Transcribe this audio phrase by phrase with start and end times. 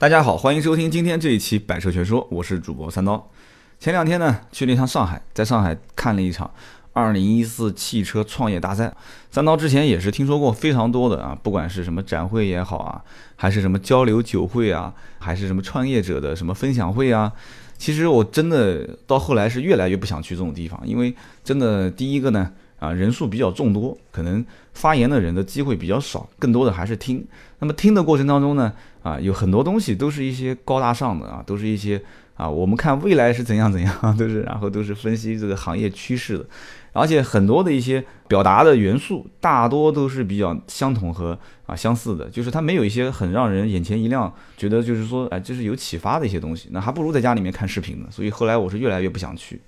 [0.00, 3.30] 大家好，欢迎收听今天这一期《百车全说》，我是主播三刀。
[3.78, 6.50] 前两天呢，去了一趟上海，在上海看了一场
[6.94, 8.90] 二零一四汽车创业大赛。
[9.30, 13.04] 三刀之前也是听说过非常多的啊，不管是什么展会也好啊，
[13.36, 17.30] 还是什么交流酒会啊，还是什么创业者的什么分享会啊。
[17.76, 21.14] 其实我真的到后来是越来越不想去这种地方，因为
[21.44, 22.50] 真的第一个呢，
[22.80, 24.44] 啊人数比较众多，可能
[24.74, 27.24] 发言的人的机会比较少，更多的还是听。
[27.60, 28.72] 那么听的过程当中呢？
[29.02, 32.02] 啊，有很多东西都是一些高大上的啊，都是一些
[32.34, 36.46] 啊，我们看未来是怎样怎样， 都是然后都是分析这个行业趋势的，
[36.92, 48.06] 而且很多的一些表达的元素大多都是比较相同和啊相似的，就是它没有一些很让人眼前一亮，觉得就是说哎，这是有启发的一些东西，那还不如在家里面看视频呢。
[48.10, 49.58] 所以后来我是越来越不想去，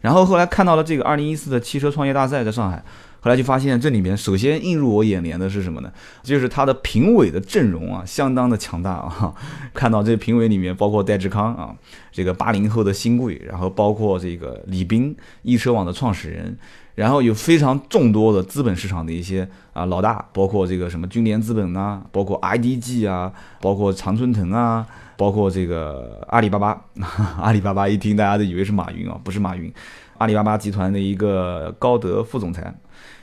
[0.00, 2.82] 然后后来看到了这个二零一四的汽车创业大赛在上海。
[3.22, 5.92] 后来就发现，这里面首先映入我眼帘的是什么呢？
[6.22, 9.34] 就是它的评委的阵容啊，相当的强大啊。
[9.74, 11.76] 看到这评委里面，包括戴志康啊，
[12.10, 16.56] 这个八零后的新贵，然后包括这个李斌，易车网的创始人，
[16.94, 24.86] 然后有非常众多的资本市场的一些啊老大，包括这个什么君联资本呐，包括 IDG 啊，包括常春藤啊，
[25.20, 26.82] 包括这个阿里巴巴。
[27.38, 29.70] 阿里巴巴一听，大家都以为是马云啊，不是马云，
[30.16, 32.74] 阿里巴巴集团的一个高德副总裁。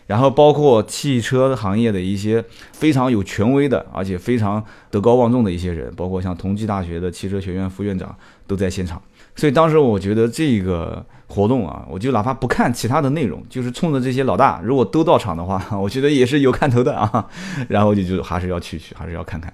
[0.05, 9.01] 然后包括汽车行业的一些非常有权威的，而且非常德高望重的一些人，包括像同济大学的汽车学院副院长都在现场。
[9.35, 17.27] 所以当时我觉得这个活动啊，我就哪怕不看其他的内容，就是冲着这些老大，如果都到场的话， 我觉得也是有看头的啊。
[17.67, 19.51] 然后就就还是要去去，还是要看看。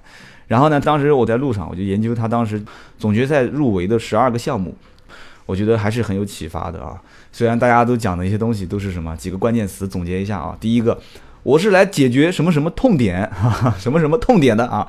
[0.54, 2.62] 然后呢，当时我在路上我就研究他当时
[3.00, 4.76] 总决赛入围的十二个项目。
[5.48, 6.96] 我觉得还是很有启发的啊！
[7.32, 10.56] 虽然大家都讲的一些东西都是什么几个关键词，总结一下啊。
[10.58, 10.98] 第一个，
[11.42, 13.30] 我是来解决什么什么痛点，
[13.78, 14.88] 什么什么痛点的啊，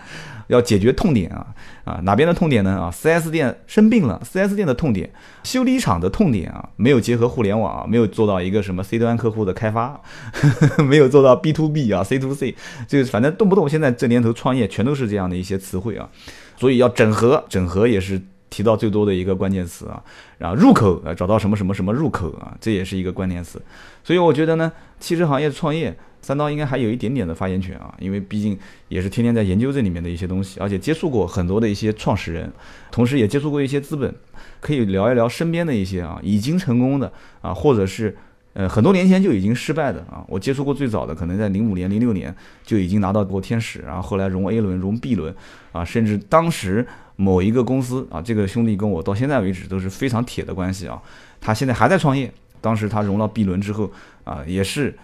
[0.48, 1.46] 要解决痛点啊
[1.84, 5.10] 啊哪边的痛点呢啊？4S 店生病了，4S 店的痛点，
[5.42, 10.00] 修理厂的痛点啊，没有结合互联网，没有做到一个什么 C 端客户的开发，
[10.32, 12.54] 呵 呵没有做到 B to B 啊，C to C，
[12.86, 16.08] 就是反正动不动现在这年头创业全都是这样的一些词汇啊，
[16.56, 18.20] 所以要整合，整合也是。
[18.54, 20.00] 提到最多的一个关键词啊，
[20.38, 23.60] 然后入口啊找到什么什么什么入口啊，这也是一个关键词。
[24.04, 24.70] 所以我觉得呢，
[25.00, 25.92] 汽车行业创业，
[26.22, 28.56] 三刀应该还有一点点的发言权啊，因为毕竟
[28.86, 32.48] 也是天天在研究这里面的一些东西，而且接触过很多的一些创始人，
[32.92, 34.14] 同时也接触过一些资本，
[34.60, 38.16] 可以聊一聊身边的一些啊已经成功的啊，或者是
[38.52, 40.24] 呃很多年前就已经失败的啊。
[40.28, 42.32] 我接触过最早的，可能在零五年、零六年
[42.62, 45.34] 就已经拿到过天使，然后后来融 A 轮、融 B 轮
[45.72, 46.86] 啊，甚至当时。
[47.16, 51.00] 某一个公司啊，这个兄弟跟我到现在为止都是非常铁的关系啊。
[51.40, 53.90] 他现在还在创业，当时他融了 B 轮之后
[54.24, 54.96] 啊，也是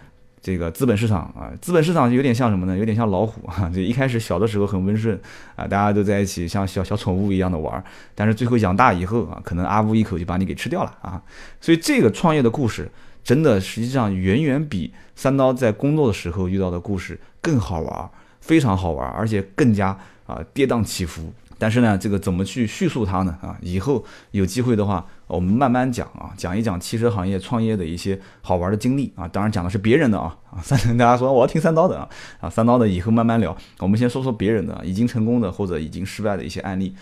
[0.43, 2.77] 这个资本市场啊，资本市场有点像什么呢？
[2.77, 3.71] 有点像老虎啊。
[3.73, 5.21] 就一开始小的时候很温顺
[5.55, 7.85] 啊，大家都在一起像小小宠物一样的玩儿，
[8.15, 11.23] 但是最后养大以后啊，可能阿呜一口就把你给吃掉了啊。
[11.61, 12.91] 所以这个创业的故事，
[13.23, 18.11] 真的实际上远远比三刀在工作的时候遇到的故事更好玩儿，
[18.41, 19.97] 非常好玩儿，而且更加
[20.27, 21.33] 啊跌宕起伏。
[21.61, 23.37] 但是呢，这个怎么去叙述它呢？
[23.43, 29.29] 啊，以后有机会的话，我们慢慢讲啊，讲一讲汽车行业创业的一些好玩的经历啊。
[29.29, 32.09] 当然讲的是别人的啊啊，三 大家说我要听三刀的啊
[32.41, 33.55] 啊，三刀的以后慢慢聊。
[33.81, 36.95] 我们先说说别人的已经成功的或者已经失败的一些案例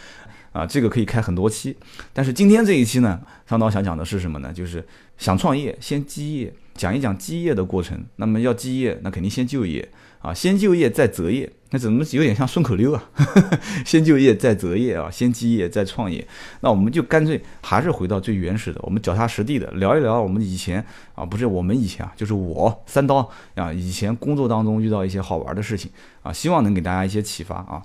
[0.50, 1.76] 啊，这个可以开很多期。
[2.12, 4.52] 但是今天这一期呢，三刀想讲的是什么呢？
[4.52, 4.84] 就是
[5.18, 8.04] 想创业先基业，讲一讲基业的过程。
[8.16, 9.88] 那么要基业，那肯定先就业。
[10.20, 13.10] 啊，先就业再择业，那怎么有点像顺口溜啊？
[13.86, 16.26] 先就业再择业啊，先基业再创业。
[16.60, 20.84] 那我们就干脆还是回到最原始的，我们脚踏实地的聊一聊我们以前
[21.14, 25.88] 啊，不是我们以前啊，就是我三刀啊，以前工作当中遇到一些好玩的事情
[26.22, 27.80] 啊，希望能给大家一些启发啊。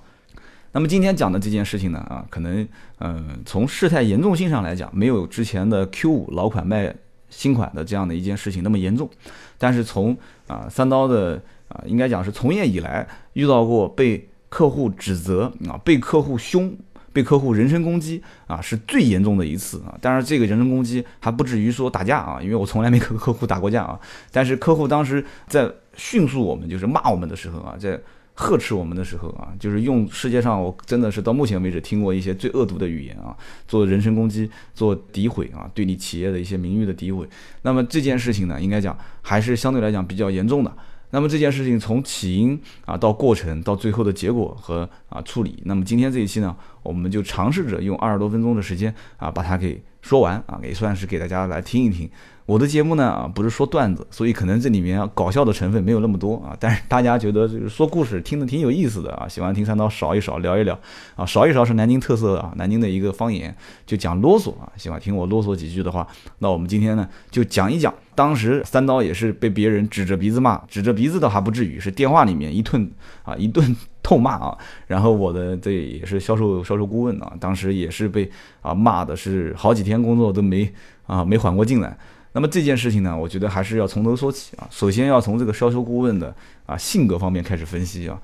[0.72, 2.66] 那么今天讲的这件事情呢啊，可能
[2.98, 6.92] 嗯，从事态严重性上来讲，没有之前的 Q 五老款卖
[7.30, 9.08] 新款的这样的一件事情那么严重，
[9.56, 10.18] 但是从
[10.48, 11.40] 啊三刀的。
[11.68, 16.72] 啊，应该讲是从业以来遇到过被客户指责啊，被客户凶，
[17.12, 19.96] 被客户人身攻击啊，是最严重的一次啊。
[20.00, 23.98] 当然，这个人身攻击还不至于说打架啊，因为我从来没 跟客户打过架啊。
[24.30, 27.98] 但是客户当时在训诉我们，就是骂我们的时候啊，在
[28.34, 33.36] 呵斥我们的时候啊，就是用世界上我真的是到目前为止听过一些最恶毒的语言啊，
[33.66, 37.28] 做人身攻击，做诋毁啊，对你企业的一些名誉的诋毁。
[37.62, 40.72] 那么这件事情呢，应该讲还是相对来讲比较严重的。
[41.14, 52.10] 那么这件事情从起因啊到过程到最后的结果和啊处理，那么今天这一期呢，我们就尝试着用二十多分钟的时间啊，把它给说完啊，也算是给大家来听一听。
[52.46, 56.54] 我的节目呢啊，不是说段子，所以可能这里面搞笑的成分没有那么多啊。
[56.60, 60.78] 但是大家觉得这个说故事听得挺有意思的啊，喜欢听三刀少一少聊一聊
[61.16, 63.56] 啊，少一少是南京特色啊，南京的一个方言，
[63.86, 64.70] 就讲啰嗦啊。
[64.76, 66.06] 喜欢听我啰嗦几句的话，
[66.40, 72.90] 那我们今天呢就讲一讲，当时三刀也是被别人指着鼻子骂，指着鼻子倒还不至于，是电话里面一顿
[73.22, 74.58] 啊一顿痛骂啊。
[74.86, 78.30] 然后我的这也是销售销售顾问啊，当时也是被
[78.60, 80.70] 啊骂的是好几天工作都没
[81.06, 81.96] 啊没缓过劲来。
[82.34, 84.68] 那么这件事情呢，我觉得还是要从头说起啊。
[84.70, 86.34] 首先要从这个销售顾问的
[86.66, 88.20] 啊性格方面开始分析啊。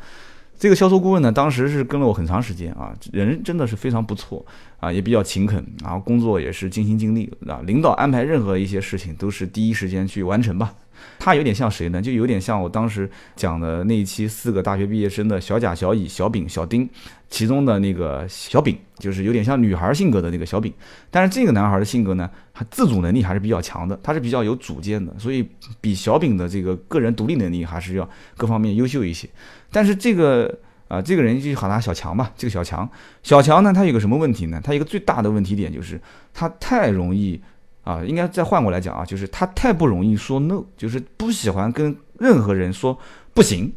[0.59, 4.45] 这个销售顾问呢，当时是跟了我很长时间啊，人真的是非常不错
[4.79, 7.63] 啊，也比较勤恳，然后工作也是尽心尽力啊。
[7.65, 10.75] 领导安排任何一些事情都是第一时间去完成吧。
[11.19, 12.03] 他有点像谁呢？
[12.03, 16.87] 就有点像我当时讲的那一期四个大学毕业生的小甲、小乙、小丙、小丁，
[17.31, 20.71] 其中的那个小丙，就是有点像女孩性格的那个小丙。
[21.11, 25.49] 但是这个男孩的性格呢，他自主能力还是比较强的，他是比较有主见的，所以
[25.81, 28.07] 比小丙的这个个人独立能力还是要
[28.37, 29.27] 各方面优秀一些。
[29.71, 32.87] 但是这个啊，这个人就好拿小强吧，这个小强，
[33.23, 34.61] 小强呢，他有个什么问题呢？
[34.63, 36.01] 他一个最大的问题点就是
[36.35, 37.41] 他太容易。
[37.83, 42.97] 啊，应该再换过来讲啊，就是他太不容易说 no，就是不喜欢跟任何人说
[43.33, 43.73] 不行，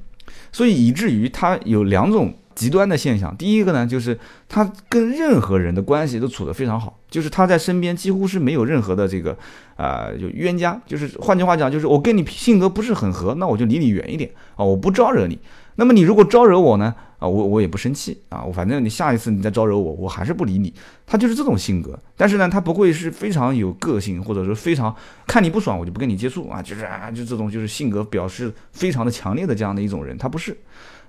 [0.51, 3.35] 所以以至于他有两种极端的现象。
[3.35, 4.17] 第一个呢，就是
[4.47, 9.37] 他跟任何人的关系都处得非常好，就是他在身边几乎是没有任何的这个
[9.75, 10.79] 啊，就冤家。
[10.85, 15.39] 就是换句话讲，就是我跟你性格不是很合，那我就离你远一点啊，我不招惹你。
[15.75, 16.93] 那么你如果招惹我呢？
[17.17, 20.73] 啊，我我也不生气啊，我反正你下一次你再招惹我，我还是不理你。
[21.07, 24.93] 他就是这种性格，但是呢，他不会是非常有个性，或者说非常
[25.25, 30.55] 看你不爽我就不跟你接触啊，就是啊，就这种就是性格表示非常的强烈的这样的一种人，他不是。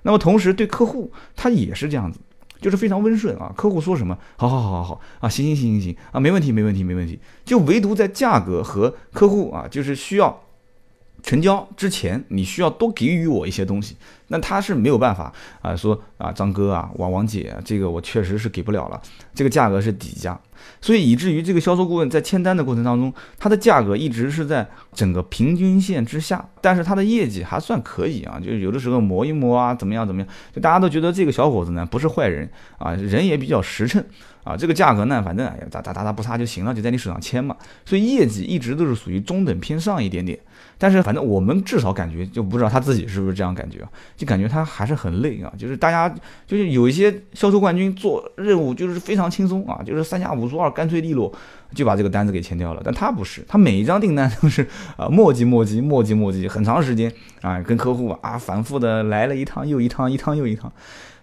[0.04, 2.20] 那么同时对客户他也是这样子，
[2.60, 10.43] 就是非常温顺啊，客户说什么，好好好好好啊，行行行行行啊，没问题没问题没问题，就唯独在价格和客户啊，就是需要。
[11.24, 13.96] 成交之前，你需要多给予我一些东西，
[14.28, 15.32] 那他是没有办法
[15.62, 19.00] 啊，说啊，张哥啊，王王姐，啊，这个我确实是给不了了，
[19.34, 20.38] 这个价格是底价，
[20.82, 32.46] 所以以至于这个销售顾问在签单的过程当中，他的价格一直是在整个平均线之下，但是他的业绩还算可以啊，就有的时候磨一磨啊，怎么样怎么样，就大家都觉得这个小伙子呢不是坏人
[32.76, 34.04] 啊，人也比较实诚
[34.44, 37.56] 啊，这个价格呢，反正哎呀，打打打打不差就行了，就在你手上签嘛，
[37.86, 40.38] 所以业绩一直都是属于中等偏上一点点。
[40.78, 45.52] 但是反正我们至少感觉就不知道他自己是不是这样感觉啊，就感觉他还是很累啊。
[45.56, 46.12] 就是大家
[46.46, 51.32] 就是有一些销售冠军做任务就是非常轻松啊，就是三下五除二干脆利落
[51.74, 52.82] 就把这个单子给签掉了。
[52.84, 54.66] 但他不是，他每一张订单都是
[54.96, 60.72] 啊 磨叽磨叽磨叽磨叽很长时间啊，跟客户啊反复的来了一趟又一趟一趟又一趟，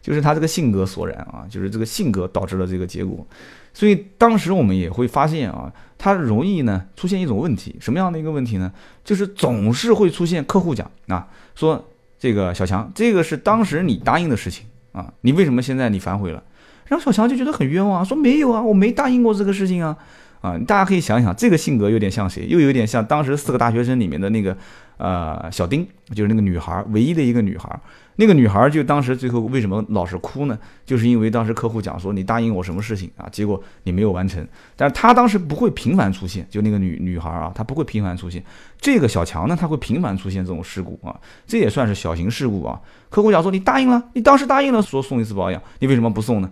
[0.01, 3.25] 就是他这个性格所然啊，就是这个性格导致了这个结果。
[3.73, 8.71] 所以当时我们也会发现啊，他容易呢出现一种问题，什么样的一个问题呢？
[9.03, 11.89] 就是总是会出现客户讲啊，说
[12.19, 16.43] 这个小强，这个是当时你答应的事情啊，你为什么现在你反悔了？
[16.87, 19.97] 然后小强就觉得很冤枉，说没有啊，我没答应过这个事情啊，
[20.41, 22.45] 啊，大家可以想想，这个性格有点像谁？
[22.47, 24.57] 又有点像当时四个大学生里面的那个
[24.97, 27.79] 呃小丁，就是那个女孩，唯一的一个女孩。
[28.17, 30.57] 那个女孩就当时最后为什么老是哭呢？
[30.85, 34.45] 就是因为当时客户讲说你答应我什么事情啊，结果你没有完成。
[34.75, 38.43] 但是她当时不会频繁出现，就那个女女孩啊，她不会频繁出现。
[38.79, 42.79] 这个小强呢，他会频繁出现这种事故啊，这也算是小型事故啊。
[43.09, 46.51] 客户讲说你答应了，你当时答应了说送一次保养，你为什么不送呢？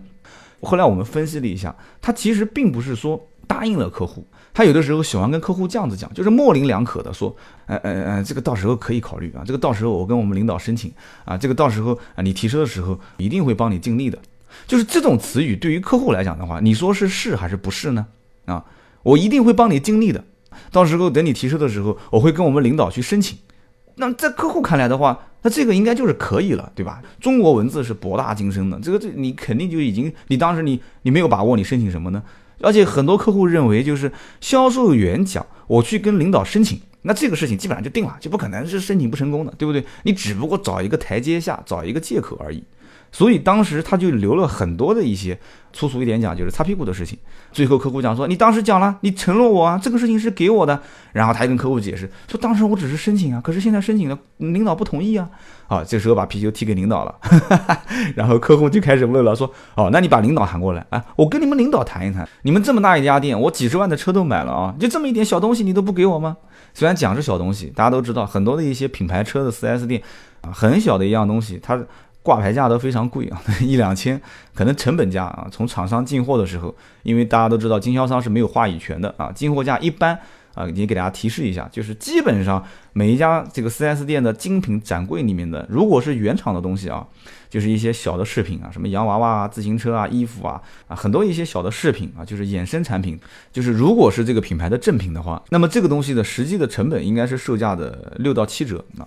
[0.62, 4.26] 后来我们分析了一下，他其实并不是说答应了客户。
[4.52, 7.34] 他有的时候喜欢跟客户这样子讲，就是模棱两可的说，
[7.66, 10.92] 呃呃呃，这个到时候可以考虑啊，这个到时候我跟我们领导申请
[11.24, 14.18] 啊，这个到时候啊你提车的时候一定会帮你尽力的，
[14.66, 18.06] 就是这种词语对于客户来讲的话，你说是是还是不是呢？
[18.46, 18.64] 啊，
[19.02, 20.24] 我一定会帮你尽力的，
[20.72, 23.38] 到时候等你提车的时候，我会跟我们领导去申请。
[23.96, 27.02] 那在客户看来的话，那这个应该就是可以了，对吧？
[27.20, 32.22] 中国文字是博大精深的，这个这你肯定就已经，你当时你你没有把握，你申请什么呢？
[32.60, 39.84] 而且很多客户认为，就是销售员讲，我去跟领导申请，那这个事情基本上就定了，就不可能是申请不成功的，对不对？
[40.02, 42.62] 你只不过找一个台阶下，找一个借口而已。
[43.12, 45.38] 所以当时他就留了很多的一些，
[45.72, 47.18] 粗俗一点讲就是擦屁股的事情。
[47.52, 50.80] 最后客户讲说，你当时讲了，你承诺我啊，这个事情是给我的。
[51.12, 55.28] 然后他还跟客户解释说，当时我只是申请啊，可是现在申请了，领导不同意啊。
[55.66, 57.14] 啊，这时候把皮球踢给领导了。
[58.14, 62.28] 然后客户就开始问了，说，哦，那你把领导喊过来啊，我跟你们领导谈一谈。
[62.42, 66.36] 你们这么大一家店，我几十万的车都买了啊，就这么一点小东西你都不给我吗？
[66.74, 70.00] 虽然讲是小东西，大家都知道很多的一些品牌车的 4S 店
[70.42, 71.80] 啊，很小的一样东西，它。
[72.22, 74.20] 挂牌价都非常贵啊， 一两千，
[74.54, 80.18] 可能成本价啊，从厂商进货的时候，因为大家都知道经销商是没有话语权的啊，进货价一般
[80.54, 82.62] 啊，你给大家提示一下，就是基本上
[82.92, 87.06] 每一家这个 4S 店的精品展柜里面的，如果是原厂的东西啊，
[87.48, 93.18] 就是一些小的饰品啊，什么洋娃娃啊、自行车啊、衣服啊啊，很多一些小的饰品啊，就是衍生产品，
[93.50, 99.06] 就是如果是这个品牌的正品的话，那么这个东西的实际的成本应该是售价的六到七折啊。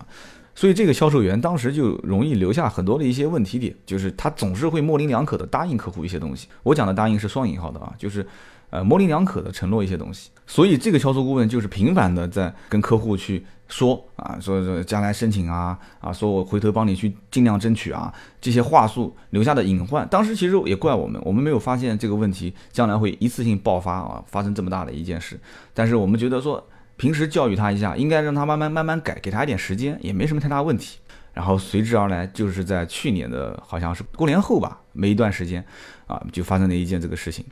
[0.55, 6.48] 所以这个销售员当时就容易留下很多的一些问题点，就是他总是会模棱两可的答应客户一些东西。
[6.62, 8.25] 我讲的答应是双引号的啊，就是
[8.69, 10.29] 呃模棱两可的承诺一些东西。
[10.45, 20.07] 所以这个销售顾问就是频繁的在跟客户去说啊，说说将来申请啊啊，说我回头帮你去尽量争取啊，这些话术留下的隐患。
[20.10, 25.39] 当时其实也怪我们，我们没有发现这个问题将来会一次性爆发啊，发生这么大的一件事。
[25.74, 26.63] 但是我们觉得说。
[26.97, 31.00] 平时教育他一下，应该让他慢慢慢慢改，给他一点时间，也没什么太大问题。
[31.33, 35.65] 然后随之而来，就是在去年的好像是过年后吧，没一段时间，
[36.05, 37.43] 啊，就发生了一件这个事情。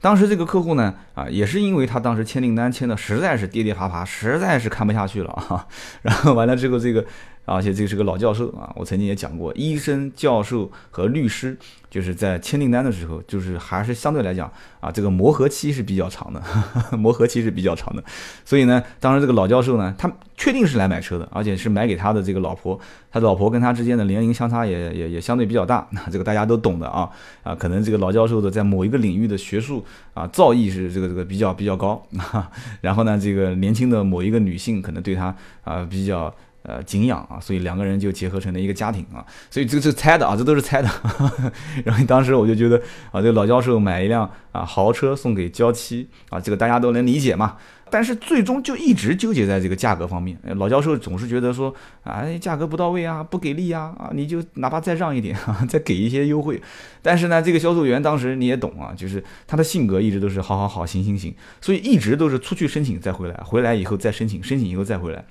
[0.00, 5.66] 当时这个客户呢，啊，也是因为他当时签订单签的实在是跌跌爬爬，实在是看不下去了啊。
[6.02, 7.04] 然后完了之后，这个。
[7.46, 11.54] 而且这是个老教授啊，我曾经也讲过，医生、教授和律师
[11.94, 16.42] 就是在签订单的时候，就是还是相对来讲啊，这个磨合期是比较长的，
[16.98, 18.02] 磨合期是比较长的。
[18.44, 22.76] 所以呢，当时这个老教授呢，他确定是来买车的，而且是买给他的这个老婆，
[23.12, 27.08] 他老婆跟他之间的年龄相差也也也相对比较大，那这个大家都懂的啊
[27.44, 29.84] 啊，可能这个老教授的在某一个领域的学术
[30.14, 32.04] 啊造诣是这个这个比较比较高，
[32.82, 35.32] 然后呢，这个年轻的某一个女性可能对他
[35.62, 36.34] 啊比较。
[36.64, 40.88] 呃，敬仰啊，所以两个人就结合成了一个家庭啊，所以这个是猜的啊，这都是猜的。
[41.84, 42.76] 然后当时我就觉得
[43.12, 47.56] 啊，这个老教授买一辆啊豪车送给娇妻啊，这个大家都能理解嘛。
[47.90, 56.60] 但是最终就一直纠结在这个价格方面，老教授总是觉得说，哎，价格不到位啊，不给力啊，啊，你就哪怕再让一点啊， 再给一些优惠。
[57.02, 65.24] 但是呢，这个销售员当时你也懂啊，就是他的性格一直都是好好好，行行行，所以一直都是出去申请再回来，回来以后再申请，申请以后再回来。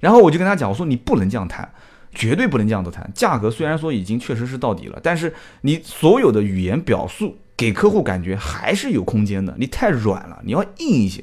[0.00, 1.70] 然后我就跟他讲，我说你不能这样谈，
[2.12, 3.08] 绝对不能这样子谈。
[3.14, 9.54] 价格虽然说已经确实是到底了，但是你所有的语言表述给客户感觉还是有空间的。
[9.58, 11.22] 你太软了，你要硬一些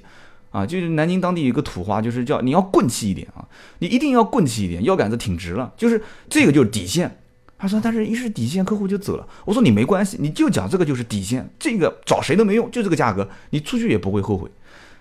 [0.51, 0.65] 啊！
[0.65, 3.45] 就是南京当地有个土话，就是叫你要棍气一点啊，
[3.79, 7.19] 你一定要棍气一点，腰杆子挺直了，就是这个就是底线。
[7.59, 9.27] 他说，但是一是底线，客户就走了。
[9.43, 14.47] 我说你没关系，你就讲这个就是底线，这个找谁都没用，就这个价格，你出去也不会后悔。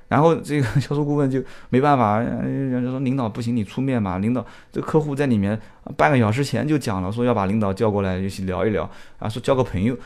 [0.08, 4.18] 然后这个销售顾问就没办法，人家说领导不行，你出面嘛。
[4.18, 5.58] 领导这客户在里面
[5.96, 9.96] 半个小时前就讲了，说要把领导叫过来一起聊一聊啊，说交个朋友。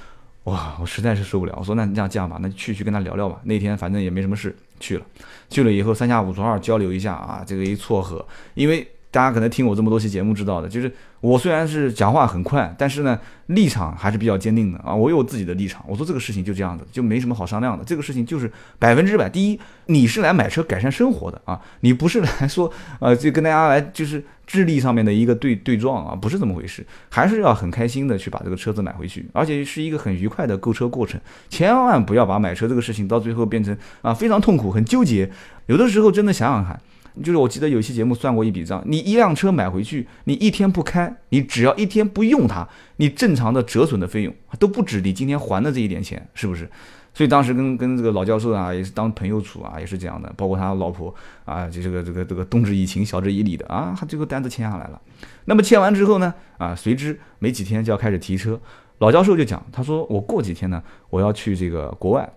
[0.44, 1.54] 哇，我实在是受不了。
[1.58, 3.40] 我说那这样这样吧，那去去跟他聊聊吧。
[3.44, 5.04] 那天反正也没什么事，去了，
[5.48, 8.86] 去了以后三下五除二交流一下啊，这个一撮合，因为。
[9.10, 14.94] 大家可能听我这么多期节目知道的，就是我虽然是讲话很快，但是呢立场还是比较坚定的啊。
[14.94, 17.84] 我有自己的立场，我说这个事情就这样子，就没什么好商量的。
[17.84, 19.28] 这个事情就是百分之百。
[19.28, 26.86] 第一，你是来买车改善生活的啊，你不是来说呃，就跟大家来就是智力上面的一个对对撞啊，不是这么回事。
[27.08, 31.20] 还是要很开心的去把这个车子买回去，而且是一个很愉快的购车过程。
[31.48, 35.28] 千万不要把买车这个事情到最后变成啊非常痛苦、很纠结。
[35.66, 36.80] 有的时候真的想想看。
[37.22, 46.70] 就是我记得有一期节目算过一笔账，你一辆车买回去，你一天不开，你只要一天不用它，你正常的折损的费用都不止你今天还的这一点钱，是不是？
[47.12, 51.12] 所以当时跟跟这个老教授啊，也是当朋友处啊，也是这样的，包括他老婆
[51.44, 55.00] 啊，就这个这个这个动之以情，晓之以理的啊，他最后单子签下来了。
[55.46, 58.60] 那么签完之后呢，啊，随之没几天就要开始提车，
[58.98, 62.32] 老教授就讲，他说我过几天呢，我要去这个国外。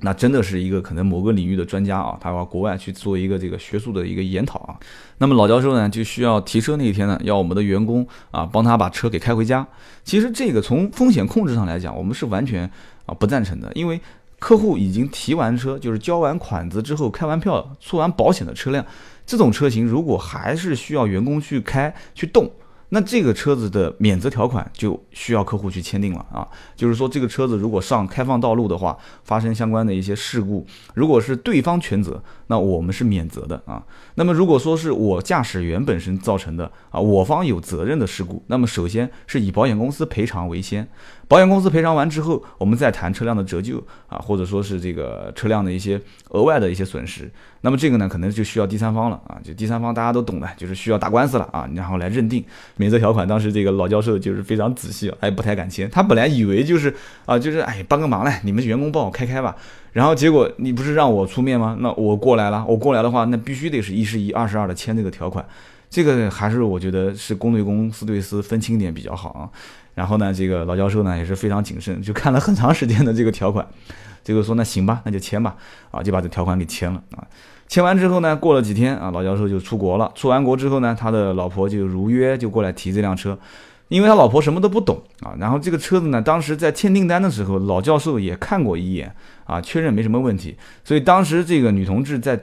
[0.00, 4.78] 那真的是一个可能某个领域的专家啊，他到国外去做一个这个学术的一个研讨啊。
[5.18, 9.66] 那么老教授呢，就需要提车那一天呢，要我们的员工啊帮他把车给开回家。
[10.04, 12.70] 其实这个从风险控制上来讲，我们是完全
[13.06, 14.00] 啊不赞成的，因为
[14.38, 18.84] 客户已经提完车，就是交完款子之后，开完票、出完保险的车辆，
[19.24, 22.50] 这种车型如果还是需要员工去开去动。
[22.90, 33.84] 那这个车子的免责条款就需要客户去签订了啊，就是说这个车子如果上开放道路的话，发生相关的一些事故，如果是对方全责，那我们是免责的啊。
[34.14, 40.88] 那么如果说是我驾驶员本身造成的啊，我方有责任的事故，那么首先是以保险公司赔偿为先。
[41.28, 47.28] 保险公司赔偿完之后，我们再谈车辆的折旧啊，或者说是这个车辆的一些额外的一些损失。
[47.62, 52.44] 那么这个呢，可能就需要第三方了啊，就第三方大家都懂的，就是需要打官司了啊，然后来认定
[52.76, 53.26] 免责条款。
[53.26, 55.90] 当时这个老教授就是非常仔细，还不太敢签。
[55.90, 59.56] 他本来以为就是啊，就是哎帮个忙嘞，你们员工帮我开开吧。
[59.92, 61.76] 然后结果你不是让我出面吗？
[61.80, 65.44] 那我过来了，我过来的话，那必须得是一是一，二是二的签这个条款。
[65.88, 69.48] 这个还是我觉得是公对公、私对私分清点比较好啊。
[69.96, 73.66] 然后呢，这个老教授呢也是非常谨慎，就看了很长时间的这个条款，
[74.22, 75.56] 这个说那行吧，那就签吧，
[75.90, 77.26] 啊，就把这条款给签了啊。
[77.66, 80.12] 签完之后呢，过了几天啊，老教授就出国了。
[80.14, 83.38] 出完国之后呢，他的老婆就如约就过来提这辆车，
[83.88, 85.34] 因为他老婆什么都不懂啊。
[85.40, 89.10] 然后这个车子呢，当时在签订单的时候，老教授也看过一眼
[89.44, 90.54] 啊，确认没什么问题。
[90.84, 92.38] 所以当时这个女同志在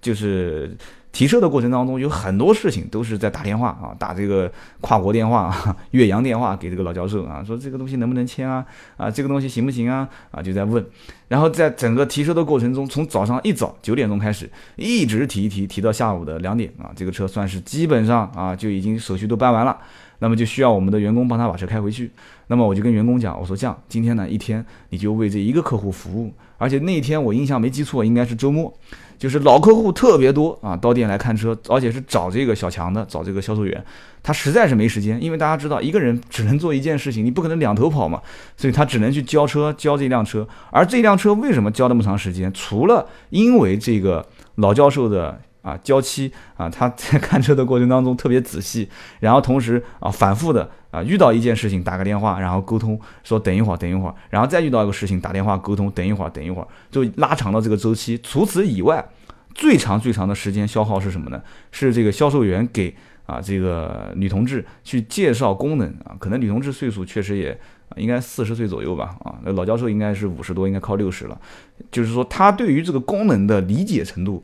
[0.00, 0.76] 就是。
[1.12, 4.50] 提车的过程当中，有很多事情都是在打电话啊，打这个
[4.80, 5.54] 跨国电话、
[5.92, 8.64] 岳阳电话给这个老教授啊，说这个东西能不能签啊？
[8.96, 10.08] 啊，这个东西行不行啊？
[10.30, 10.84] 啊，就在问。
[11.28, 19.76] 然后在整个提车的过程中，从早上一早九点钟开始，一直提一提，提到下午的两点啊，这个车算是基本上啊就已经手续都办完了。
[20.18, 22.10] 那么就需要我们的员工帮他把车开回去。
[22.46, 28.72] 那么我就跟员工讲，我说这样，今天呢一天你就为这一个客户服务，而且那一天我印象没记错，应该是周末。
[29.22, 33.84] 就是老客户特别多啊，到店来看车，而且是找这个小强的，找这个销售员，
[34.20, 38.20] 他实在是没时间，因为大家知道一个人只能做一件事情，你不可能两头跑嘛，
[38.56, 40.44] 所以他只能去交车，交这辆车。
[40.72, 42.52] 而这辆车为什么交那么长时间？
[42.52, 44.26] 除了因为这个
[44.56, 45.40] 老教授的。
[45.62, 48.88] 啊，交期啊，他在看车的过程当中特别仔细，
[49.20, 58.18] 然后同时啊，反复的啊，遇到一件事情打个电话，然后沟通说等一会儿，等一会儿，然后再遇到一个事情打电话沟通，等一会儿，等一会儿，就拉长了这个周期。
[58.24, 59.08] 除此以外，
[59.54, 61.42] 最长最长的时间消耗是什么呢？
[61.70, 62.94] 是这个销售员给
[63.26, 67.58] 啊这个女同志去介绍功能啊，可能女同志岁数确实也
[67.96, 71.40] 应该四十岁左右吧，啊，那老教授应该是五十多，应该靠六十了，
[71.90, 74.42] 就是说他对于这个功能的理解程度。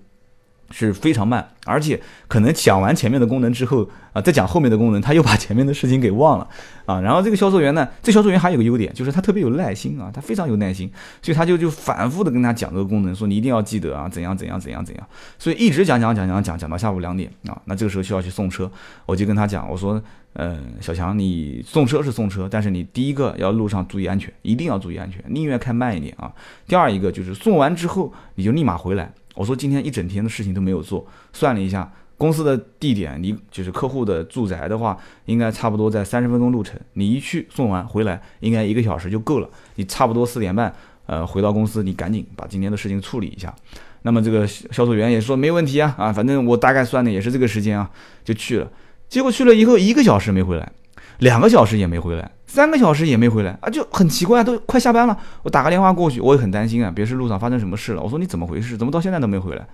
[0.70, 6.46] 是非常慢，而且可能讲完前面的功能之后啊，再讲后面的功能，他又把前面的事情给忘了
[6.84, 7.00] 啊。
[7.00, 10.90] 然后这个销售员呢，这销售员还有个优点，就是他特别有耐心啊，他非常有耐心，
[11.22, 15.06] 所以他就就反复的跟他讲这个功能，说你一定要记得啊，怎样怎样怎样怎样。
[15.38, 17.58] 所以一直讲讲讲讲讲讲到下午两点啊。
[17.64, 18.70] 那这个时候需要去送车，
[19.06, 20.02] 我就跟他讲，我说，
[20.34, 26.30] 嗯，小强，你送车是送车，但是你第一个要路上注意安全，一定要注意安全，宁愿开慢一点啊。
[26.66, 29.10] 第二一个就是送完之后你就立马回来。
[29.38, 36.76] 我说今天一整天的事情都没有做，算了一下，公司的地点离就是客户的住宅的话，应该差不多在三十分钟路程。
[36.94, 39.48] 你一去送完回来，应该一个小时就够了。
[39.76, 40.74] 你差不多四点半，
[41.06, 43.54] 呃，回到公司，你赶紧把今天的事情处理一下。
[44.02, 47.88] 那么这个销售员也说没问题啊，啊，反正我大概算的也是这个时间啊，
[48.24, 48.68] 就去了。
[49.08, 50.72] 结果去了以后一个小时没回来。
[51.18, 58.02] 两个小时也没回来，三个小时也没回来啊，就很奇怪，都快下班了，我打个电话过去，我也很担心啊，别是路上发生什么事了。
[58.02, 58.76] 我说你怎么回事？
[58.76, 59.64] 怎么到现在都没回来？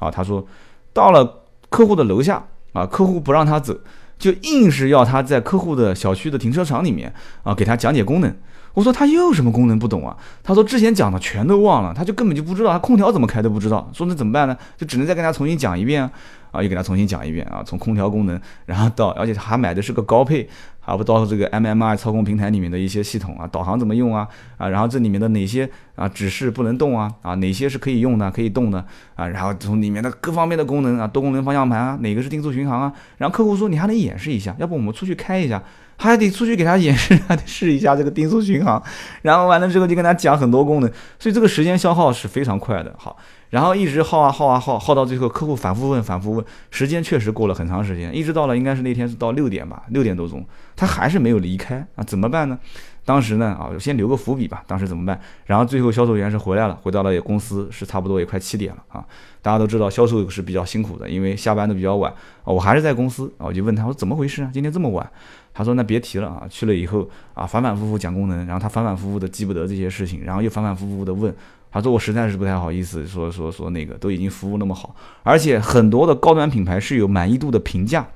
[0.00, 0.44] 啊，他说
[0.92, 3.78] 到了客户的楼下啊，客户不让他走，
[4.18, 8.36] 就硬是要他在客户的小区的停车场里面啊，给他讲解功能。
[8.74, 10.16] 我说他又什么功能不懂啊？
[10.42, 13.88] 他说之前讲的全都忘了，他就根本就不知道他空调怎么开都不知道。
[13.92, 14.56] 说那怎么办呢？
[14.76, 16.10] 就只能再跟他重新讲一遍啊，
[16.50, 20.48] 啊，又给他重新讲一遍啊，从空调功能，然后到，而且还买的是个高配。
[20.84, 24.28] 啊，不到这个 MMI 操控平台里面的一些系统啊，导航怎么用啊？
[24.58, 27.10] 啊，然后这里面的哪些啊指示不能动啊？
[27.22, 29.26] 啊，哪些是可以用的、可以动的啊？
[29.26, 32.92] 然后从里面的各方面的功能啊，多功能方向盘啊，哪个是定速巡航啊？
[33.18, 35.62] 然后客户说你还能演示一下，要不我们出去开一下，
[35.96, 38.82] 还得出去给他演示， 还得试一下这个定速巡航。
[39.22, 42.94] 然后完了之后就跟他讲很多功能，所以这个时间消耗是非常快的。
[42.98, 43.16] 好。
[43.54, 52.58] 然后一直耗啊耗啊耗，耗到最后，客户反复问，反复问，时间确实过了很长时间，一直到了应该是那天是到六点吧，六点多钟，他还是没有离开啊，怎么办呢？
[53.04, 55.20] 当时呢啊，先留个伏笔吧，当时怎么办？
[55.46, 59.06] 然后最后销售员是回来了，回到了公司是差不多也快七点了啊，
[59.40, 62.12] 大家都知道销售是比较辛苦的，因为下班的比较晚
[62.42, 64.50] 啊，我还是在公司啊，我就问他，我说怎么回事啊？
[64.52, 65.08] 今天这么晚？
[65.56, 71.32] 他说那别提了啊，去了以后啊，反反复复讲功能，然后他反反复复的记不得这些事情，然后又反反复复的问。
[71.74, 78.06] 他说：“我实在是不太好意思，说说说那个都已经服务那么好，而且很多的高端品牌是有满意度的评价，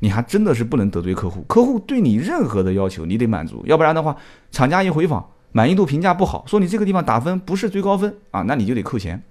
[0.00, 1.40] 你还真的是不能得罪客户。
[1.48, 4.14] 客户对你任何的要求你得满足，要不然的话，
[4.50, 9.22] 厂家一回访满意度评价不好，说你这个地方打分不是最高分啊，那你就得扣钱。”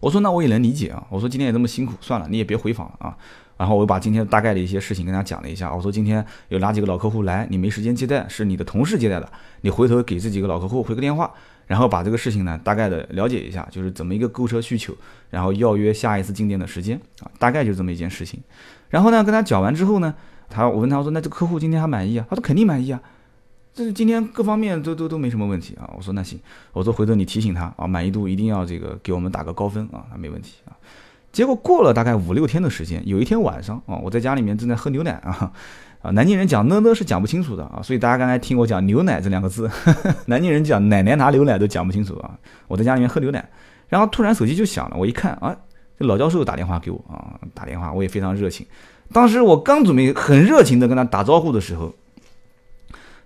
[0.00, 3.16] 我说：“那我也能理解啊。”我说：“今天也这么辛苦，算了，你也别回访了啊。”
[3.56, 5.74] 然后我把今天大概的一些事情跟他讲了一下。
[5.74, 11.32] 我说：“今天有哪几个老客户来，你没时间接待，是你的同事接待的，你回头给这几个老客户回个电话。”
[11.66, 14.94] 然后把这个事情呢，大概的了解一下，就是怎么一个购车需求，
[15.30, 18.40] 然后要约下一次进店的时间啊，大概就这么一件事情。
[18.88, 20.14] 然后呢，跟他讲完之后呢，
[20.48, 22.26] 他我问他我说那这客户今天还满意啊？
[22.30, 23.00] 他说肯定满意啊，
[23.74, 25.90] 这是今天各方面都都都没什么问题啊。
[25.96, 26.38] 我说那行，
[26.72, 30.76] 我说回头你提醒他啊，满意度一定要这个给我们打个高分啊，那没问题啊。
[31.32, 35.52] 结果过了大概五六天的时间，有一天晚上啊，我在家里面正在喝牛奶啊。
[36.06, 39.68] 啊，南京人讲呢呢是讲不清楚的啊，所以大家刚才听我讲牛奶这两个字，
[40.26, 42.38] 南京人讲奶奶拿牛奶都讲不清楚啊。
[42.68, 43.44] 我在家里面喝牛奶，
[43.88, 45.56] 然后突然手机就响了，我一看啊，
[45.98, 48.64] 这老教授打电话给我啊，打电话我也非常热情
[49.12, 51.92] 当时我刚准备很热情的跟他打招呼的时候，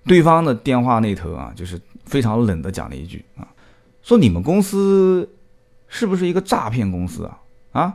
[0.06, 3.46] 对方的电话那头啊，就是非常冷的讲了一句啊，
[4.02, 5.28] 说你们公司
[5.86, 7.38] 是不是一个诈骗公司啊？
[7.72, 7.94] 啊，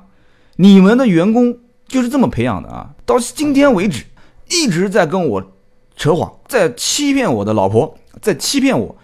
[0.58, 2.93] 你们的员工就是这么培养的啊？
[3.06, 4.04] 到今天为止
[4.49, 5.51] 一直在跟我
[5.95, 8.95] 扯谎，在欺骗我的老婆，在欺骗我。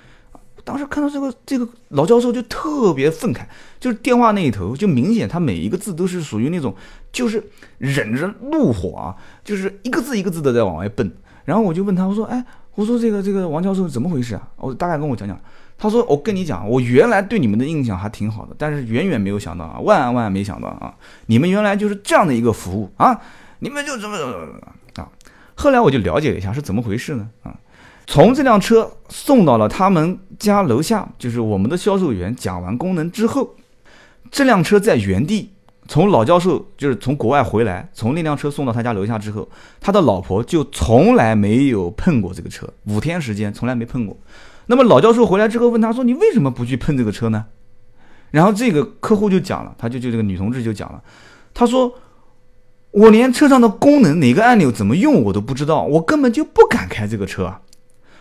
[0.64, 3.42] 当时看到这个这个老教授就特别愤慨，
[3.80, 6.76] 就是电话那一头就明显他每一个字都是属于那种
[7.12, 7.44] 就是
[7.80, 11.12] 忍着怒火啊，就是一个字一个字的在往外蹦。
[11.46, 14.48] 然后我就问他，我说，哎，我说这个这个王教授怎么回事啊？
[14.58, 15.40] 我大概跟我讲讲。
[15.80, 20.94] 他说，我跟你讲，我原来对你们的印象还挺好的，但是远远没有想到啊，万万没想到啊，
[21.26, 23.20] 你们原来就是这样的一个服务啊，
[23.58, 24.38] 你们就怎么怎么？
[25.56, 27.30] 后来我就了解了一下是怎么回事呢？
[27.44, 27.56] 啊？
[28.08, 33.56] 从这辆车送到了他们家楼下，就是我们的销售员讲完功能之后，
[34.30, 35.54] 这辆车在原地，
[35.88, 39.48] 从老教授就是从国外回来，从那辆车送到他家楼下之后，
[39.80, 44.18] 他的老婆就从来没有碰过这个车，五天时间从来没碰过。
[44.66, 47.46] 那么老教授回来之后问他说：“你为什么不去碰这个车呢？”
[48.32, 51.02] 然后这个客户就讲了，他就就这个女同志就讲了，
[51.54, 51.94] 他说
[52.92, 57.62] ：“我连车上的功能哪个按钮怎么用我都不知道，我根本就不敢开这个车啊。”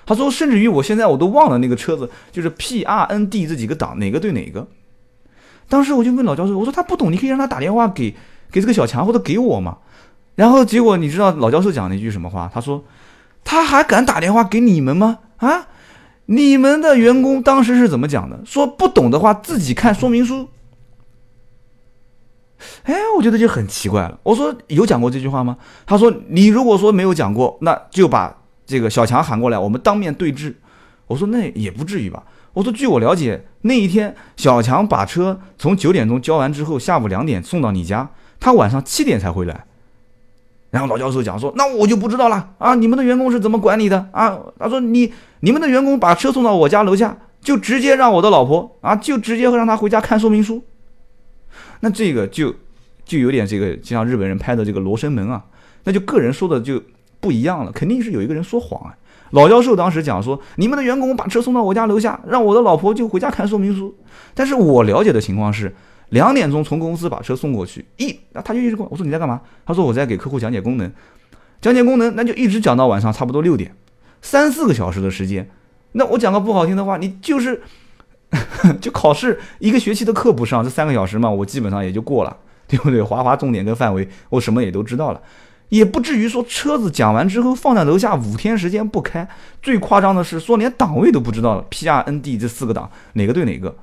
[0.07, 4.67] 他说：“甚至于我现在我都忘了那个车子就是 P R N D 这几个档哪个对哪个。”
[5.69, 8.17] 当时我就问老教授：“我说他不懂，你可以让他打电话给
[8.51, 9.79] 给这个小强或者给我嘛。”
[10.35, 12.51] 然后结果你知道老教授讲了一句什么话？
[12.53, 12.85] 他说
[13.45, 15.19] ：“他还敢打电话给你们吗？
[15.37, 15.69] 啊，
[16.27, 18.41] 你们的员工当时是怎么讲的？
[18.45, 20.49] 说不懂的话自己看说明书。”
[22.85, 24.19] 哎，我觉得就很奇怪了。
[24.23, 25.57] 我说有讲过这句话吗？
[25.87, 30.55] 他说：“你如果说没有讲过，那就把。”这个小强喊过来，我们当面对质。
[31.09, 32.23] 我说那也不至于吧。
[32.53, 39.65] 我说据我了解，那一天小强把车从九点钟交完之后，下午两点送到你家，他晚上七点才回来。
[40.71, 44.39] 然后老教授讲说，那我就不知道了啊，你们的员工是怎么管理的啊？
[44.57, 50.63] 他说你你们的员工把车送到我家楼下，就直接让我的老婆啊，就直接让他回家看说明书。
[51.81, 52.55] 那这个就
[53.05, 55.45] 就有点这个，就像日本人拍的这个罗生门啊，
[55.85, 56.83] 那就个人说的就。
[57.23, 58.97] 不一样了，肯定是有一个人说谎啊！
[59.33, 63.95] 老教授当时讲说，你们的员工把车送到我家楼下，让我的老婆就回家看说明书。
[64.33, 65.71] 但是我了解的情况是，
[66.09, 69.39] 两点钟从公司把车送过去，一那他就一直问我说你在干嘛？
[69.67, 70.91] 他说我在给客户讲解功能，
[71.61, 73.77] 讲解功能，那就一直讲到晚上差不多六点，
[74.23, 75.47] 三四个小时的时间。
[75.93, 77.61] 那我讲个不好听的话，你就是
[78.81, 82.37] 就考试一个学期的课不上，这三个小时嘛，我基本上也就过了，
[82.69, 83.03] 对不对？
[83.03, 85.21] 划划重点跟范围，我什么也都知道了。
[85.71, 89.29] 也不至于说车子讲完之后放在楼下五天时间不开，
[89.63, 93.77] 最夸张的是说连档位都不知道了，P R N D 这四个档哪个对哪个，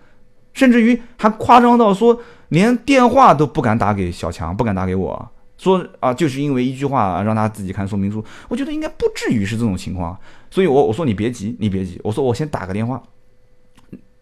[0.54, 8.24] 甚至于还夸张到说连电话都不敢打给小强，不敢打给我说啊，就是因为一句话让他自己看说明书。
[8.50, 10.18] 我觉得应该不至于是这种情况，
[10.52, 13.02] 所以我我说你别急，你别急，我说我先打个电话。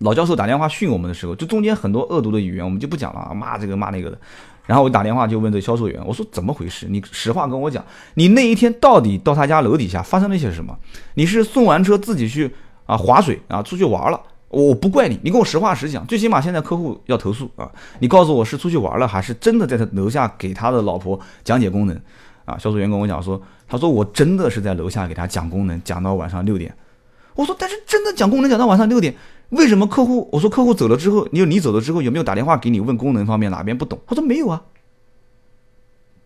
[0.05, 4.17] 老教授打电话训我们的时候，就中间很多恶毒的语言我们就不讲了啊，骂这个骂那个的。
[4.67, 6.85] 然后我打电话就问这销售员，我说怎么回事？
[6.87, 10.77] 你实话跟我讲，你那一天到底到他家楼底下发生了一些什么？
[11.15, 12.51] 你是送完车自己去
[12.85, 14.21] 啊划水啊出去玩了？
[14.49, 16.05] 我不怪你，你跟我实话实讲。
[16.05, 21.99] 最起码现在客户要投诉啊，你告诉我是出去玩了，还是真的在他楼下给他的老婆讲解功能？
[22.45, 26.71] 啊，销售员跟我讲说，他说我真的是在楼下给他讲功能，讲到晚上六点。
[27.35, 29.15] 我说但是真的讲功能讲到晚上六点。
[29.49, 30.27] 为什么客户？
[30.31, 33.99] 我说客户走了之后，你你走了之后有没有打电话给你问功能方面哪边不懂？
[34.07, 34.63] 他说没有啊，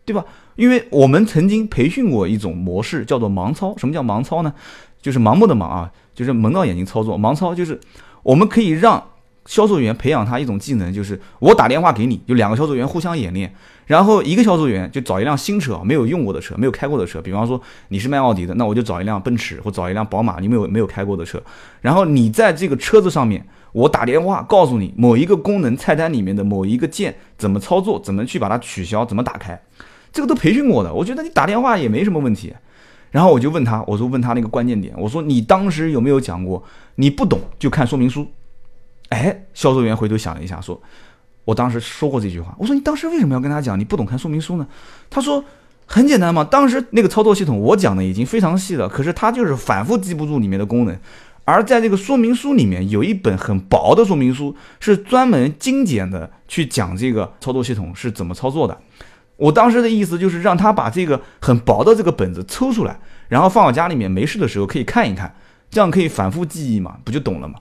[0.05, 0.23] 对吧？
[0.55, 3.75] 因为我们曾经培训过一种模式，叫做盲操。
[3.77, 4.53] 什么叫盲操呢？
[5.01, 7.19] 就是盲目的盲啊，就是蒙到眼睛操作。
[7.19, 7.79] 盲操就是
[8.23, 9.03] 我们可以让。
[9.45, 13.51] 销售员培养他一种技能，就是我打电话给你，就两个销售员互相演练，
[13.87, 21.41] 然后一个销售员就找一辆新车，没有用过的车，没有开过的车，比方说你是卖奥迪的，那我就找一辆奔驰或找一辆宝马，你没有没有开过的车，
[21.81, 29.59] 然后你在这个车子上面，我打电话告诉你某一个功能菜单里面的某一个键怎么操作，怎么去把它取消，怎么打开，
[30.11, 32.53] 这个都培训过的，我觉得你打电话也没什么问题。
[33.11, 38.27] 然后我就问他，我说问他那个关键点，我说你当时有没有讲过，你不懂就看说明书。
[39.09, 40.79] 哎，销售员回头想了一下，说
[41.45, 42.55] ：“我当时说过这句话。
[42.59, 44.67] 我说你当时为什么要跟他讲你不懂看说明书呢？”
[45.09, 45.43] 他说
[45.87, 50.97] ：“很简单嘛，当时那个操作系统我讲的已经非常细了，可是他就是反复记不住里面的功能。
[51.43, 58.77] 而在这个说明书里面有一本很薄的说明书，是专门精简的去讲这个操作系统是怎么操作的。
[59.35, 65.33] 我当时的意思就是让他把这个很薄的这个本子抽出来，然后放到家里面没事的时候可以看一看，
[65.71, 67.55] 这样可以反复记忆嘛，不就懂了吗？”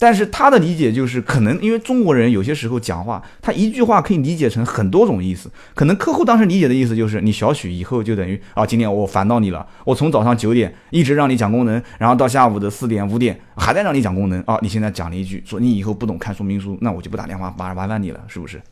[0.00, 5.50] 但是他的理解就是，可能因为中国人有些时候讲话，他一句话可以理解成很多种意思。
[5.74, 18.62] 可能客户当时理解的意思就是，你小许以后就等于啊，今天我烦到你了，我从早上九点一直让你讲功能，然后到下午的四点五点还在让你讲功能啊，你现在讲了一句说你以后不懂看说明书，那我就不打电话麻麻烦你了，是不是？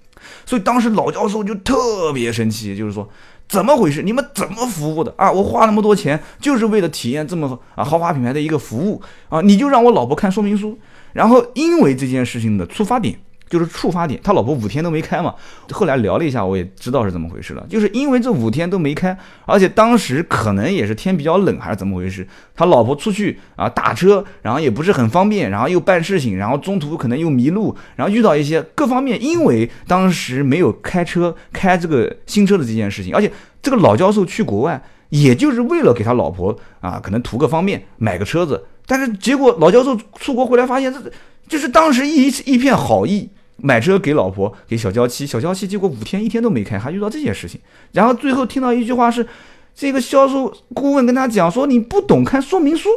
[0.44, 3.08] 所以当时老教授就特别生气，就是说
[3.48, 4.00] 怎么回事？
[4.02, 5.30] 你们怎么服务的啊？
[5.30, 10.78] 我花那么多钱就是为了体验这么啊豪华品牌的一个服务啊，你就让我老婆看说明书？
[11.16, 15.34] 然后，因为这件事情的出发点就是触发点，他老婆五天都没开嘛。
[15.70, 22.26] 后来聊了一下，我也知道是怎么回事了，就是因为这五天都没开，而且当时可能也是天比较冷，还是怎么回事？
[22.54, 38.64] 他老婆出去啊打车，然后也不是很方便，然后又办事情，然后中途可能又迷路，然后遇到一些各方面，因为当时没有开车开这个新车的这件事情，而且这个老教授去国外，也就是为了给他老婆啊，可能图个方便，买个车子。
[38.86, 41.00] 但是结果老教授出国回来发现，这
[41.48, 47.60] 就是当时一一片好意，买车给老婆给小娇妻，小娇妻结果五天一天都没开，还遇到这些事情。
[47.92, 49.26] 然后最后听到一句话是，
[49.74, 52.88] 这个销售顾问跟他讲说你不懂看说明书，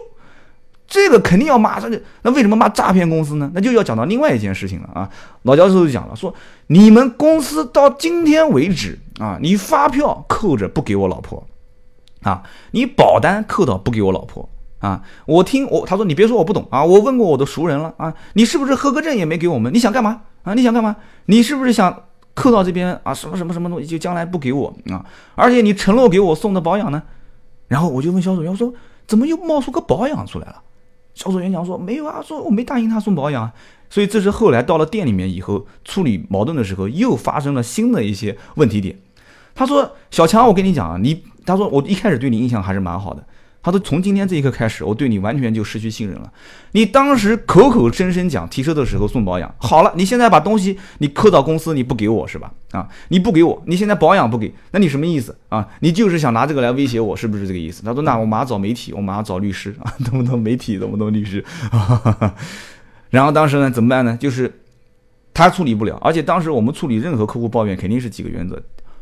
[0.87, 3.51] 这个肯定要骂上那为什么骂诈骗公司呢？
[3.55, 5.09] 那就要讲到另外一件事情了啊。
[5.43, 6.33] 老教授就讲了说，
[6.67, 11.47] 你们公司到今天为止啊，你发票扣着不给我老婆，
[12.21, 14.47] 啊，你保单扣到不给我老婆。
[14.79, 19.73] 啊，我听我他说你别说我不懂啊，我问过我的熟人了啊，你是不是合格证也没给我们？
[19.73, 20.53] 你想干嘛啊？
[20.53, 20.95] 你想干嘛？
[21.25, 23.13] 你是不是想扣到这边啊？
[23.13, 25.05] 什么什么什么东西就将来不给我啊？
[25.35, 27.03] 而且你承诺给我送的保养呢？
[27.67, 28.73] 然后我就问销售员我说
[29.05, 30.61] 怎么又冒出个保养出来了？
[31.13, 33.53] 销售员讲说没有啊，说我没答应他送保养啊。
[33.89, 38.97] 所以这是后来到了店里面以后处理矛盾的时候又发生了新的一些问题点。
[39.55, 43.25] 他说小强，我跟你讲啊，你他说我一开始对你印象还是蛮好的。
[43.69, 46.31] 他说：“从今天这一刻开始，我对你完全就失去信任了。
[46.71, 52.51] 你当时口口声声讲提车的时候送保养，好了，你现在把东西你扣到公司，你不给我是吧？
[52.71, 55.67] 啊，你不给我，你现在保养不给，那你什么意思啊？
[55.81, 60.79] 你就是想拿这个来威胁我，是不是这个意思？”他说：“那我马上找媒体，我马上找律师啊，懂不懂媒体？
[60.79, 61.43] 懂不懂律师？”
[63.11, 64.17] 然后当时呢，怎么办呢？
[64.19, 64.61] 就是
[65.33, 68.61] 他处理不了，而且当时我们处理任何客户抱怨，肯定是几个原则。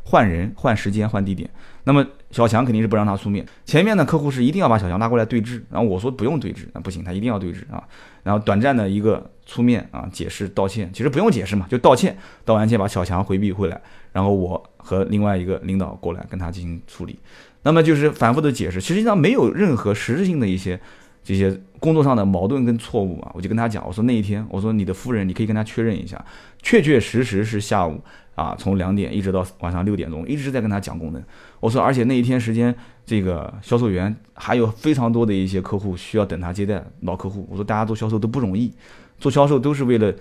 [0.10, 1.50] 换人、换时间、换地点，
[1.84, 3.46] 那么小强肯定是不让他出面。
[3.65, 7.84] 前面的客户是一定要把小强拉过来对质，然后我说不用对质，那不行，他一定要对质啊。
[8.24, 12.17] 然后短暂的一个出面啊，解释道歉，其实不用解释嘛，就道歉。
[12.46, 13.82] 道完歉把小强回避回来，
[14.13, 17.20] 然后我和另外一个领导过来跟他进行处理。
[17.63, 20.80] 那么就是反复的解释，实际上没有任何实质性的一些
[21.22, 23.32] 这些工作上的矛盾跟错误啊。
[23.34, 26.24] 我就跟他讲，我说那一天，我说你的夫人，你可以跟他确认一下，
[26.63, 28.02] 确确实实是下午。
[28.38, 31.23] 啊，从两点一直到晚上六点钟，一直在跟他讲功能。
[31.60, 32.73] 我说，而且那一天时间，
[33.04, 37.47] 这个销售员还有非常多的一些客户需要等他接待老客户。
[37.50, 38.71] 我说，大家做销售都不容易，
[39.17, 40.13] 做销售都是为了，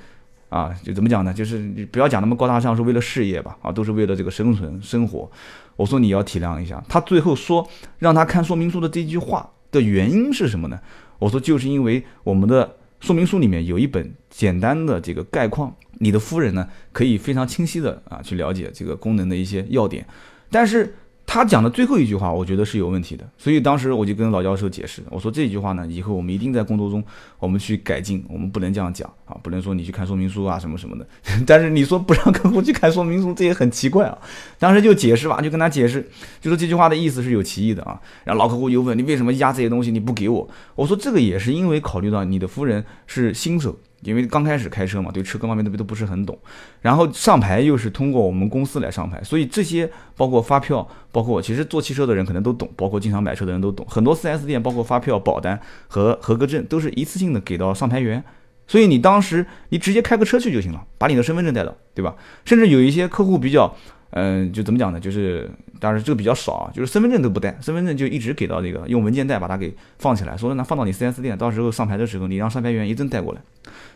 [0.48, 1.34] 啊，就怎么讲呢？
[1.34, 3.54] 就是你不要讲那么高大上，是为了事业吧？
[3.60, 5.30] 啊，都是为了这个生存生活。
[5.76, 6.82] 我说你要体谅一下。
[6.88, 10.80] 他最后说让他看说明书的这句话的原因是什么呢？
[11.18, 15.70] 我说就是因为我们的说明书里面有一本简单的这个概况。
[15.98, 20.06] 你的夫人呢，可以非常清晰的啊去了解这个功能的一些要点，
[20.50, 20.94] 但是
[21.28, 27.02] 他讲的最后一句话，我觉得是有问题的，所以当时我就跟老教授解释，我说这句话呢，以后我们一定在工作中
[27.40, 31.04] 我们去改进，我们不能这样讲啊，不能说你去看说明书啊什么什么的，
[31.44, 34.16] 但是你说不让客户去看说明书，这也很奇怪啊。
[34.56, 36.00] 当时就解释吧，就跟他解释，
[36.40, 38.00] 就说这句话的意思是有歧义的啊。
[38.22, 43.76] 然后老客户又问你为什么压这些东西你不给我，我说这个也是因为考虑到你的夫人是新手。
[44.02, 46.38] 因为刚开始开车嘛，对车各方面都都不是很懂，
[46.82, 58.22] 然后上牌又是通过我们公司来上牌，所以这些包括发票，包括其实做汽车的人可能都懂，包括经常买车的人都懂，很多 4S 店包括发票、保单和合格证都是一次性的给到上牌员，
[58.66, 62.14] 所以你当时你直接开个车去就行了，把你的身份证带到，对吧？
[62.44, 63.74] 甚至有一些客户比较。
[64.10, 65.00] 嗯，就怎么讲呢？
[65.00, 73.40] 就是，当然这个比较少啊，就是身份证都不带，身份证就一直给到这个用文件袋把它给放起来，说那放到你 4S 店，到时候上牌的时候你让上牌员一证带过来。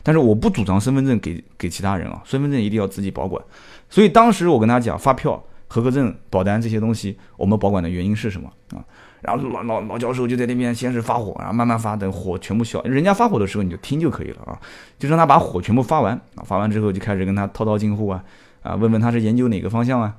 [0.03, 3.43] 但是我不主张身份证给给其他人啊，身份证一定要自己保管。
[3.89, 8.85] 所以当时我跟他讲，发票、合格证、保单这些东西，我们保管的原因是什么啊？
[9.21, 14.59] 然后老老老教授就在那边先是发火，然后慢慢发，等火全部消，人家发火的时候你就听就可以了啊，
[14.99, 18.25] 就让他把火全部发完啊，发完之后就开始跟他滔滔近乎啊。
[18.63, 20.15] 啊，问问他是研究哪个方向啊？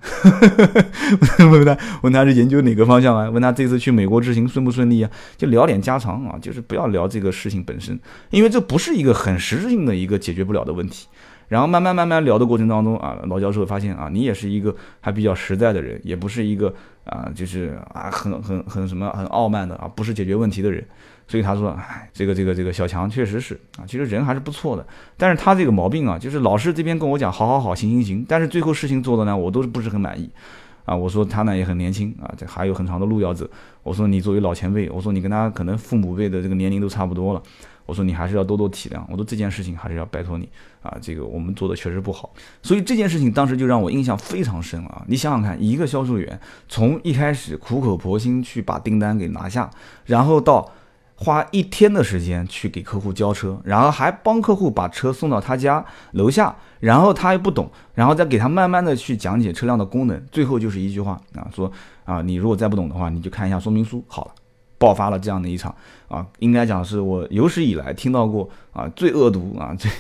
[1.40, 3.30] 问问他，问他是研究哪个方向啊？
[3.30, 5.10] 问他这次去美国之行顺不顺利啊？
[5.38, 8.00] 就聊点家常啊，就是不要聊这个事情本身，
[8.32, 11.08] 因为这不是一个很实质性的一个解决不了的问题。
[11.48, 16.74] 然后慢慢慢慢聊的过程当中啊，老教授发现啊，你也是一个还比较实在的人，也不是一个
[17.04, 20.82] 啊，就是啊，很很很什么很傲慢的啊，不是解决问题的人。
[21.32, 24.86] 所以他说，哎，这个这个这个小强确实是啊，其实人还是不错的。
[25.16, 30.30] 但是他这个毛病啊，就是老是这边跟我讲好好好行行行，但是最后事情做的呢，我都是不是很满意。
[30.84, 33.48] 啊，我说他呢也很年轻啊，这还有很长的路要走。
[33.82, 37.42] 我说你作为老前辈，我说你跟他可能父母辈的这个年龄都差不多了。
[37.86, 39.02] 我说你还是要多多体谅。
[39.10, 40.50] 我说这件事情还是要拜托你
[40.82, 42.34] 啊，这个我们做的确实不好。
[42.62, 45.02] 所以这件事情当时就让我印象非常深啊。
[45.08, 49.70] 你想想看，一个销售员从一开始苦口婆心去把订单给拿下，
[50.06, 50.70] 然后到。
[51.24, 61.72] 花一天的时间去给客户交车，然后还帮客户把车送到他家楼下，然后他又不懂，然后再给他慢慢的去讲解车辆的功能，最后就是一句话啊，说
[62.06, 64.32] 啊，你如果再不懂的话，你就看一下说明书好了，
[64.80, 65.76] 爆发了这样的一场
[66.08, 69.92] 啊，应该讲是我有史以来听到过啊最恶毒啊最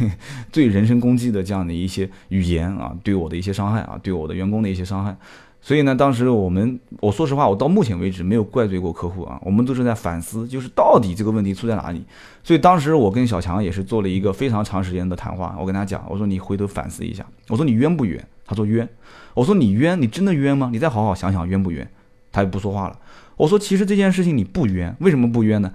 [0.52, 5.16] 最人身攻击的这样的一些语言啊，对我的一些伤害啊，对我的员工的一些伤害。
[5.64, 12.04] 所以呢，当时我们，我说实话，我到目前为止没有怪罪过客户啊，我们都是在反思，就是到底这个问题出在哪里。
[12.42, 18.28] 所以当时我跟小强也是做了一个非常长时间的谈话，我跟他讲，我说你回头反思一下，我说你冤不冤？
[18.44, 18.90] 他说冤。
[19.36, 20.70] 我说你冤，你真的冤吗？
[20.74, 21.88] 你再好好想想冤不冤？
[22.32, 22.98] 他就不说话了。
[23.38, 25.72] 我说其实这件事情你不冤，为什么不冤呢？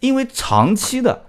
[0.00, 1.26] 因为长期的，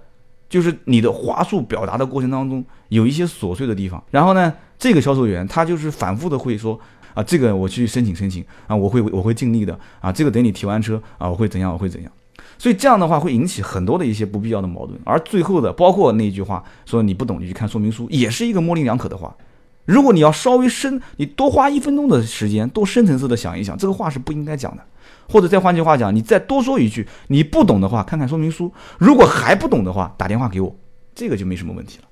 [0.48, 6.80] 就是你的话术表达的过程当中有一些琐碎的地方，然后呢，这个销售员他就是反复的会说。
[7.14, 12.12] 啊，这个我去申请申请啊，我会我会尽力的啊，这个等你提完车啊，我会怎样我会怎样，
[12.58, 19.34] 所以这样的话会引起很多的一些不必要的矛盾，而最后的包括那句话说你不懂你去看说明书，也是一个模棱两可的话。
[19.86, 24.82] 如果你要稍微深，你多花一分钟的时间，多深层次的想一想，这个话是不应该讲的。
[25.28, 28.72] 或者再换句话讲，你再多说一句，你不懂的话，看看说明书。
[28.98, 30.76] 如果还不懂的话，打电话给我，
[31.14, 32.04] 这个就没什么问题了。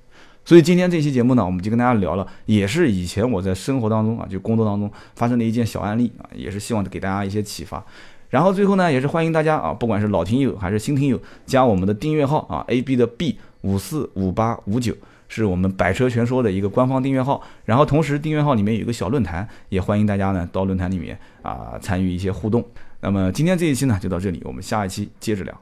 [0.49, 7.85] 所以今天这期节目呢，我们就跟大家聊了，也是以前我在生活当中啊，就工作当中发生的一件小案例啊，也是希望给大家一些启发。
[8.29, 14.91] 然后最后呢，也是欢迎大家啊，不管是老听友还是新听友，加我们的订阅号啊，A B 的 B 五四五八五九，
[15.27, 17.43] 是我们百车全说的一个官方订阅号。
[17.65, 22.65] 然后同时订阅号里面有一个小论坛，也欢迎大家呢到论坛里面啊参与一些互动。
[23.01, 25.61] 那么今天这一期呢就到这里，我们下一期接着聊。